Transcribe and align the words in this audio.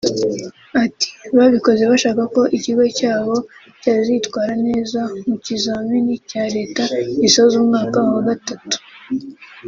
Ati 0.85 1.07
“babikoze 1.35 1.83
bashaka 1.91 2.21
ko 2.33 2.41
ikigo 2.57 2.83
cyabo 2.97 3.35
cyazitwara 3.81 4.53
neza 4.67 4.99
mu 5.27 5.35
kizamini 5.45 6.13
cya 6.29 6.43
Leta 6.55 6.83
gisoza 7.21 7.53
umwaka 7.61 7.97
wa 8.13 8.21
gatatu 8.29 8.75